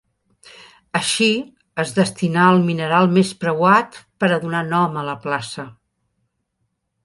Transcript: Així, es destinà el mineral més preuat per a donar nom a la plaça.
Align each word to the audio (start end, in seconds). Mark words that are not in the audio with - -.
Així, 0.99 1.27
es 1.83 1.91
destinà 1.97 2.47
el 2.55 2.65
mineral 2.71 3.13
més 3.19 3.35
preuat 3.45 4.01
per 4.25 4.33
a 4.39 4.43
donar 4.47 4.65
nom 4.73 5.01
a 5.03 5.07
la 5.13 5.19
plaça. 5.27 5.71